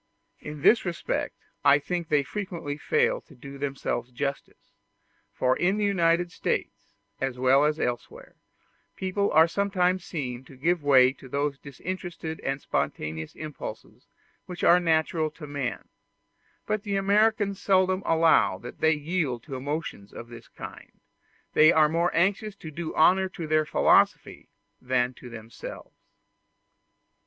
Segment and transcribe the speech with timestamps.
[0.39, 4.73] In this respect I think they frequently fail to do themselves justice;
[5.31, 8.35] for in the United States, as well as elsewhere,
[8.95, 14.07] people are sometimes seen to give way to those disinterested and spontaneous impulses
[14.47, 15.87] which are natural to man;
[16.65, 20.99] but the Americans seldom allow that they yield to emotions of this kind;
[21.53, 24.49] they are more anxious to do honor to their philosophy
[24.81, 25.93] than to themselves.